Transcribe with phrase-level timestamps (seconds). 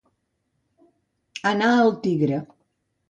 [1.51, 2.41] Anar al tigre.